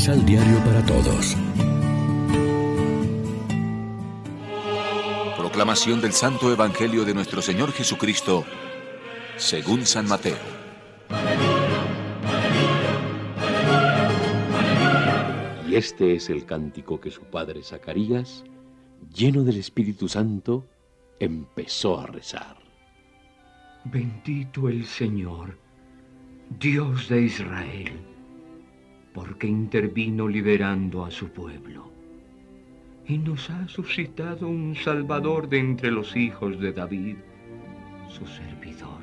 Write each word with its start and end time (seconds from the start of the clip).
Misal 0.00 0.24
Diario 0.24 0.56
para 0.64 0.82
Todos. 0.86 1.36
Proclamación 5.36 6.00
del 6.00 6.14
Santo 6.14 6.50
Evangelio 6.50 7.04
de 7.04 7.12
nuestro 7.12 7.42
Señor 7.42 7.70
Jesucristo, 7.72 8.46
según 9.36 9.84
San 9.84 10.08
Mateo. 10.08 10.38
Y 15.68 15.76
este 15.76 16.14
es 16.14 16.30
el 16.30 16.46
cántico 16.46 16.98
que 16.98 17.10
su 17.10 17.24
padre 17.24 17.62
Zacarías, 17.62 18.44
lleno 19.14 19.44
del 19.44 19.58
Espíritu 19.58 20.08
Santo, 20.08 20.66
empezó 21.18 22.00
a 22.00 22.06
rezar. 22.06 22.56
Bendito 23.84 24.70
el 24.70 24.86
Señor, 24.86 25.58
Dios 26.58 27.10
de 27.10 27.20
Israel, 27.20 28.00
porque 29.40 29.48
intervino 29.48 30.28
liberando 30.28 31.02
a 31.02 31.10
su 31.10 31.30
pueblo. 31.30 31.90
Y 33.06 33.16
nos 33.16 33.48
ha 33.48 33.66
suscitado 33.68 34.46
un 34.46 34.76
Salvador 34.76 35.48
de 35.48 35.60
entre 35.60 35.90
los 35.90 36.14
hijos 36.14 36.60
de 36.60 36.74
David, 36.74 37.16
su 38.10 38.26
servidor. 38.26 39.00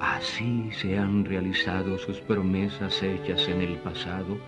Así 0.00 0.70
se 0.72 0.96
han 0.96 1.26
realizado 1.26 1.98
sus 1.98 2.18
promesas 2.20 3.02
hechas 3.02 3.46
en 3.46 3.60
el 3.60 3.76
pasado 3.76 4.38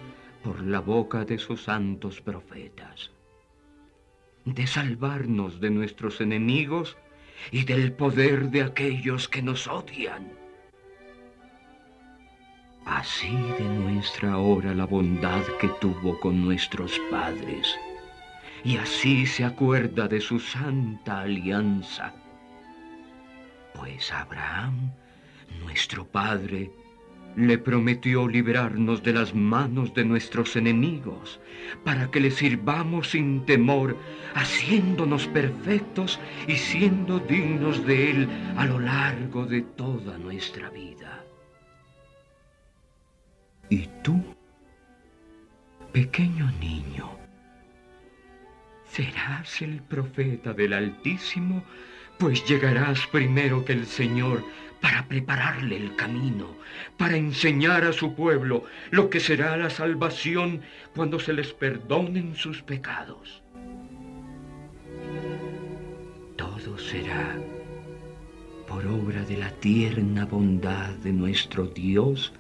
por 0.42 0.62
la 0.62 0.80
boca 0.80 1.26
de 1.26 1.36
sus 1.36 1.64
santos 1.64 2.22
profetas, 2.22 3.10
de 4.46 4.66
salvarnos 4.66 5.60
de 5.60 5.68
nuestros 5.68 6.22
enemigos 6.22 6.96
y 7.52 7.64
del 7.64 7.92
poder 7.92 8.48
de 8.48 8.62
aquellos 8.62 9.28
que 9.28 9.42
nos 9.42 9.68
odian 9.68 10.40
así 12.90 13.36
demuestra 13.58 14.32
ahora 14.32 14.74
la 14.74 14.84
bondad 14.84 15.42
que 15.60 15.68
tuvo 15.80 16.18
con 16.18 16.44
nuestros 16.44 17.00
padres, 17.10 17.78
y 18.64 18.76
así 18.76 19.26
se 19.26 19.44
acuerda 19.44 20.08
de 20.08 20.20
su 20.20 20.40
santa 20.40 21.20
alianza. 21.20 22.12
Pues 23.74 24.12
Abraham, 24.12 24.90
nuestro 25.60 26.04
padre, 26.04 26.72
le 27.36 27.58
prometió 27.58 28.26
librarnos 28.26 29.04
de 29.04 29.12
las 29.12 29.34
manos 29.36 29.94
de 29.94 30.04
nuestros 30.04 30.56
enemigos, 30.56 31.40
para 31.84 32.10
que 32.10 32.18
le 32.18 32.32
sirvamos 32.32 33.10
sin 33.10 33.46
temor, 33.46 33.96
haciéndonos 34.34 35.28
perfectos 35.28 36.18
y 36.48 36.56
siendo 36.56 37.20
dignos 37.20 37.86
de 37.86 38.10
Él 38.10 38.28
a 38.56 38.66
lo 38.66 38.80
largo 38.80 39.46
de 39.46 39.62
toda 39.62 40.18
nuestra 40.18 40.70
vida. 40.70 41.24
Tú, 44.02 44.22
pequeño 45.92 46.50
niño, 46.60 47.10
serás 48.84 49.60
el 49.60 49.82
profeta 49.82 50.52
del 50.54 50.72
Altísimo, 50.72 51.62
pues 52.18 52.44
llegarás 52.46 53.06
primero 53.08 53.64
que 53.64 53.74
el 53.74 53.86
Señor 53.86 54.42
para 54.80 55.06
prepararle 55.06 55.76
el 55.76 55.94
camino, 55.96 56.56
para 56.96 57.16
enseñar 57.16 57.84
a 57.84 57.92
su 57.92 58.14
pueblo 58.14 58.64
lo 58.90 59.10
que 59.10 59.20
será 59.20 59.56
la 59.56 59.70
salvación 59.70 60.62
cuando 60.94 61.20
se 61.20 61.34
les 61.34 61.52
perdonen 61.52 62.34
sus 62.34 62.62
pecados. 62.62 63.42
Todo 66.36 66.78
será 66.78 67.36
por 68.66 68.86
obra 68.86 69.22
de 69.24 69.36
la 69.36 69.50
tierna 69.50 70.24
bondad 70.24 70.90
de 71.04 71.12
nuestro 71.12 71.66
Dios, 71.66 72.32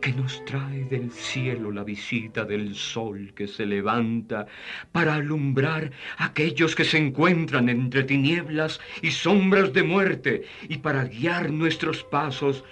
que 0.00 0.12
nos 0.12 0.44
trae 0.44 0.84
del 0.84 1.10
cielo 1.10 1.70
la 1.70 1.84
visita 1.84 2.44
del 2.44 2.74
sol 2.74 3.32
que 3.34 3.46
se 3.46 3.66
levanta 3.66 4.46
para 4.92 5.14
alumbrar 5.14 5.92
a 6.16 6.26
aquellos 6.26 6.74
que 6.74 6.84
se 6.84 6.98
encuentran 6.98 7.68
entre 7.68 8.04
tinieblas 8.04 8.80
y 9.02 9.10
sombras 9.10 9.72
de 9.72 9.82
muerte 9.82 10.44
y 10.68 10.78
para 10.78 11.04
guiar 11.04 11.50
nuestros 11.50 12.02
pasos 12.04 12.64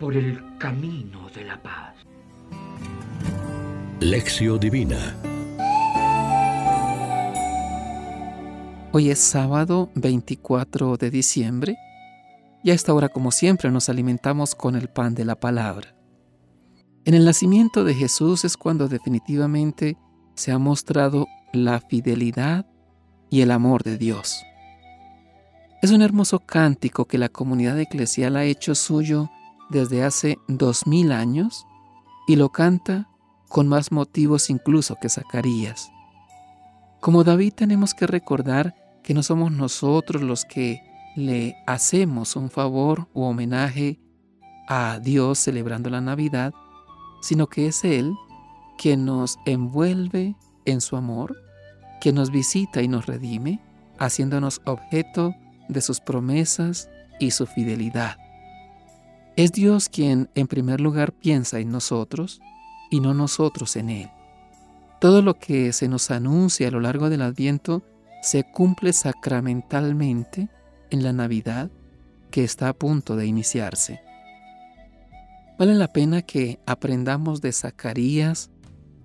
por 0.00 0.16
el 0.16 0.42
camino 0.58 1.30
de 1.34 1.44
la 1.44 1.62
paz. 1.62 1.94
Lección 4.00 4.58
Divina 4.58 5.16
Hoy 8.94 9.08
es 9.08 9.20
sábado 9.20 9.90
24 9.94 10.98
de 10.98 11.10
diciembre 11.10 11.76
y 12.62 12.72
a 12.72 12.74
esta 12.74 12.92
hora 12.92 13.08
como 13.08 13.30
siempre 13.30 13.70
nos 13.70 13.88
alimentamos 13.88 14.54
con 14.54 14.76
el 14.76 14.88
pan 14.88 15.14
de 15.14 15.24
la 15.24 15.36
palabra. 15.36 16.01
En 17.04 17.14
el 17.14 17.24
nacimiento 17.24 17.82
de 17.82 17.94
Jesús 17.94 18.44
es 18.44 18.56
cuando 18.56 18.86
definitivamente 18.88 19.98
se 20.34 20.52
ha 20.52 20.58
mostrado 20.58 21.26
la 21.52 21.80
fidelidad 21.80 22.66
y 23.28 23.40
el 23.40 23.50
amor 23.50 23.82
de 23.82 23.98
Dios. 23.98 24.44
Es 25.82 25.90
un 25.90 26.00
hermoso 26.00 26.38
cántico 26.38 27.06
que 27.06 27.18
la 27.18 27.28
comunidad 27.28 27.80
eclesial 27.80 28.36
ha 28.36 28.44
hecho 28.44 28.76
suyo 28.76 29.30
desde 29.68 30.04
hace 30.04 30.38
dos 30.46 30.86
mil 30.86 31.10
años 31.10 31.66
y 32.28 32.36
lo 32.36 32.50
canta 32.50 33.08
con 33.48 33.66
más 33.66 33.90
motivos 33.90 34.48
incluso 34.48 34.96
que 35.00 35.08
Zacarías. 35.08 35.90
Como 37.00 37.24
David 37.24 37.54
tenemos 37.54 37.94
que 37.94 38.06
recordar 38.06 38.76
que 39.02 39.12
no 39.12 39.24
somos 39.24 39.50
nosotros 39.50 40.22
los 40.22 40.44
que 40.44 40.80
le 41.16 41.56
hacemos 41.66 42.36
un 42.36 42.48
favor 42.48 43.08
u 43.12 43.22
homenaje 43.22 43.98
a 44.68 45.00
Dios 45.00 45.40
celebrando 45.40 45.90
la 45.90 46.00
Navidad, 46.00 46.54
sino 47.22 47.46
que 47.46 47.68
es 47.68 47.84
Él 47.84 48.14
quien 48.76 49.06
nos 49.06 49.38
envuelve 49.46 50.36
en 50.66 50.80
su 50.80 50.96
amor, 50.96 51.36
quien 52.00 52.16
nos 52.16 52.30
visita 52.30 52.82
y 52.82 52.88
nos 52.88 53.06
redime, 53.06 53.60
haciéndonos 53.98 54.60
objeto 54.66 55.34
de 55.68 55.80
sus 55.80 56.00
promesas 56.00 56.90
y 57.20 57.30
su 57.30 57.46
fidelidad. 57.46 58.16
Es 59.36 59.52
Dios 59.52 59.88
quien 59.88 60.28
en 60.34 60.48
primer 60.48 60.80
lugar 60.80 61.12
piensa 61.12 61.58
en 61.60 61.70
nosotros 61.70 62.40
y 62.90 63.00
no 63.00 63.14
nosotros 63.14 63.76
en 63.76 63.88
Él. 63.88 64.10
Todo 65.00 65.22
lo 65.22 65.38
que 65.38 65.72
se 65.72 65.88
nos 65.88 66.10
anuncia 66.10 66.68
a 66.68 66.70
lo 66.70 66.80
largo 66.80 67.08
del 67.08 67.22
Adviento 67.22 67.82
se 68.20 68.44
cumple 68.44 68.92
sacramentalmente 68.92 70.48
en 70.90 71.02
la 71.02 71.12
Navidad 71.12 71.70
que 72.30 72.44
está 72.44 72.68
a 72.68 72.72
punto 72.72 73.16
de 73.16 73.26
iniciarse. 73.26 74.02
Vale 75.58 75.74
la 75.74 75.88
pena 75.88 76.22
que 76.22 76.60
aprendamos 76.66 77.40
de 77.40 77.52
Zacarías 77.52 78.50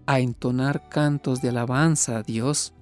a 0.06 0.19
entonar 0.19 0.90
cantos 0.90 1.41
de 1.41 1.50
alabanza 1.50 2.18
a 2.18 2.24
Dios, 2.24 2.74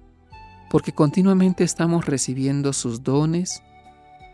porque 0.70 0.92
continuamente 0.92 1.64
estamos 1.64 2.06
recibiendo 2.06 2.72
sus 2.72 3.02
dones 3.02 3.62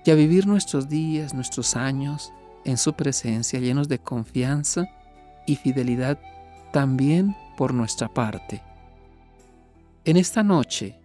y 0.04 0.10
a 0.10 0.15
vivir 0.15 0.47
nuestros 0.47 0.88
días, 0.88 1.34
nuestros 1.34 1.76
años 1.76 2.32
en 2.65 2.76
su 2.76 2.94
presencia 2.94 3.59
llenos 3.59 3.88
de 3.88 3.98
confianza 3.98 4.87
y 5.47 5.56
fidelidad 5.56 6.21
también 6.72 7.37
por 7.56 7.75
nuestra 7.75 8.09
parte. 8.09 8.62
En 10.04 10.16
esta 10.16 10.42
noche, 10.42 10.98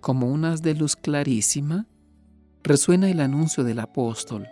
como 0.00 0.26
unas 0.28 0.62
de 0.62 0.74
luz 0.74 0.96
clarísima, 0.96 1.86
resuena 2.62 3.10
el 3.10 3.20
anuncio 3.20 3.64
del 3.64 3.80
apóstol. 3.80 4.46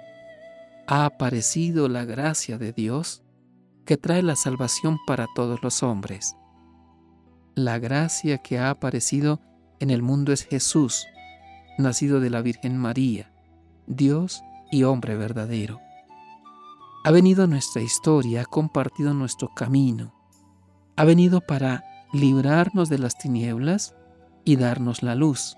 Ha 0.86 1.04
aparecido 1.04 1.88
la 1.88 2.04
gracia 2.04 2.58
de 2.58 2.72
Dios 2.72 3.22
que 3.84 3.96
trae 3.96 4.22
la 4.22 4.36
salvación 4.36 4.98
para 5.06 5.26
todos 5.34 5.62
los 5.62 5.82
hombres. 5.82 6.36
La 7.54 7.78
gracia 7.78 8.38
que 8.38 8.58
ha 8.58 8.70
aparecido 8.70 9.40
en 9.78 9.90
el 9.90 10.02
mundo 10.02 10.32
es 10.32 10.44
Jesús, 10.44 11.06
nacido 11.78 12.20
de 12.20 12.30
la 12.30 12.42
Virgen 12.42 12.76
María, 12.76 13.32
Dios 13.86 14.42
y 14.70 14.84
hombre 14.84 15.16
verdadero. 15.16 15.80
Ha 17.04 17.10
venido 17.10 17.44
a 17.44 17.46
nuestra 17.46 17.82
historia, 17.82 18.42
ha 18.42 18.44
compartido 18.44 19.12
nuestro 19.14 19.52
camino, 19.54 20.14
ha 20.96 21.04
venido 21.04 21.40
para 21.40 21.84
librarnos 22.12 22.88
de 22.88 22.98
las 22.98 23.18
tinieblas 23.18 23.94
y 24.44 24.56
darnos 24.56 25.02
la 25.02 25.14
luz. 25.14 25.56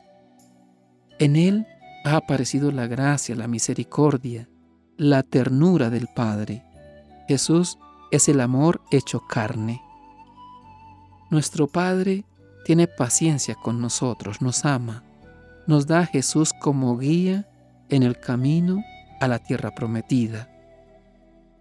En 1.18 1.36
Él 1.36 1.66
ha 2.04 2.16
aparecido 2.16 2.70
la 2.72 2.86
gracia, 2.86 3.36
la 3.36 3.48
misericordia, 3.48 4.48
la 4.96 5.22
ternura 5.22 5.90
del 5.90 6.08
Padre. 6.14 6.64
Jesús 7.28 7.78
es 8.10 8.28
el 8.28 8.40
amor 8.40 8.80
hecho 8.90 9.20
carne. 9.26 9.82
Nuestro 11.30 11.66
Padre 11.66 12.24
tiene 12.64 12.86
paciencia 12.86 13.54
con 13.56 13.80
nosotros, 13.80 14.40
nos 14.40 14.64
ama, 14.64 15.02
nos 15.66 15.86
da 15.86 16.00
a 16.00 16.06
Jesús 16.06 16.52
como 16.60 16.96
guía 16.96 17.48
en 17.88 18.02
el 18.02 18.18
camino 18.18 18.82
a 19.20 19.28
la 19.28 19.38
tierra 19.38 19.74
prometida. 19.74 20.50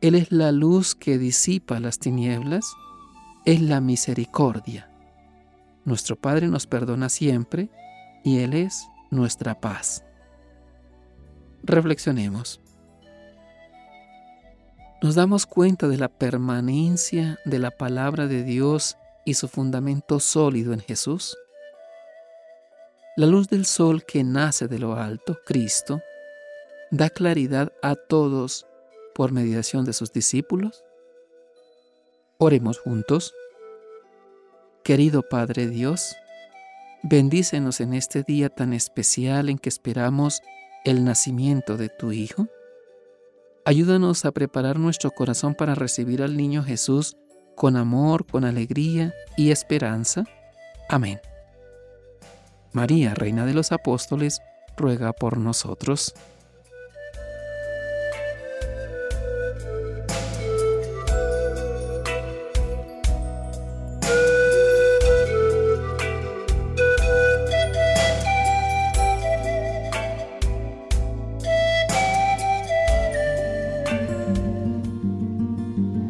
Él 0.02 0.16
es 0.16 0.32
la 0.32 0.52
luz 0.52 0.96
que 0.96 1.18
disipa 1.18 1.80
las 1.80 1.98
tinieblas, 1.98 2.66
es 3.46 3.62
la 3.62 3.82
misericordia. 3.82 4.90
Nuestro 5.86 6.16
Padre 6.16 6.48
nos 6.48 6.68
perdona 6.68 7.10
siempre 7.10 7.70
y 8.24 8.40
Él 8.40 8.54
es 8.54 8.88
nuestra 9.12 9.60
paz. 9.60 10.04
Reflexionemos. 11.64 12.62
Nos 15.04 15.16
damos 15.16 15.46
cuenta 15.46 15.90
de 15.90 15.98
la 15.98 16.08
permanencia 16.08 17.38
de 17.44 17.60
la 17.60 17.72
palabra 17.72 18.28
de 18.28 18.42
Dios 18.42 18.96
y 19.26 19.34
su 19.34 19.50
fundamento 19.50 20.22
sólido 20.22 20.72
en 20.72 20.80
Jesús? 20.80 21.38
La 23.18 23.26
luz 23.26 23.50
del 23.50 23.66
sol 23.66 24.06
que 24.06 24.24
nace 24.24 24.70
de 24.70 24.80
lo 24.80 24.96
alto, 24.96 25.38
Cristo, 25.46 26.02
da 26.90 27.10
claridad 27.10 27.74
a 27.82 27.96
todos 27.96 28.66
por 29.14 29.34
mediación 29.34 29.84
de 29.84 29.92
sus 29.92 30.14
discípulos? 30.14 30.86
Oremos 32.38 32.80
juntos. 32.80 33.34
Querido 34.86 35.22
Padre 35.22 35.68
Dios, 35.68 36.16
bendícenos 37.04 37.82
en 37.82 37.94
este 37.94 38.24
día 38.24 38.48
tan 38.48 38.72
especial 38.72 39.50
en 39.50 39.58
que 39.58 39.68
esperamos 39.68 40.42
el 40.86 41.04
nacimiento 41.04 41.76
de 41.76 41.90
tu 41.90 42.14
Hijo. 42.14 42.48
Ayúdanos 43.65 44.25
a 44.25 44.31
preparar 44.31 44.77
nuestro 44.77 45.12
corazón 45.12 45.56
para 45.56 45.74
recibir 45.74 46.21
al 46.21 46.36
niño 46.36 46.63
Jesús 46.63 47.15
con 47.56 47.77
amor, 47.77 48.25
con 48.25 48.44
alegría 48.44 49.13
y 49.38 49.51
esperanza. 49.51 50.25
Amén. 50.89 51.21
María, 52.74 53.13
Reina 53.13 53.45
de 53.45 53.54
los 53.54 53.71
Apóstoles, 53.71 54.42
ruega 54.75 55.13
por 55.13 55.38
nosotros. 55.38 56.13